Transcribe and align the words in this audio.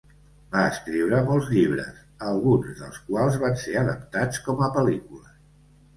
Va 0.53 0.61
escriure 0.69 1.19
molts 1.27 1.51
llibres, 1.57 2.01
alguns 2.29 2.73
dels 2.81 2.99
quals 3.11 3.37
van 3.45 3.55
ser 3.65 3.77
adaptats 3.83 4.43
com 4.49 4.65
a 4.69 4.75
pel·lícules. 4.79 5.41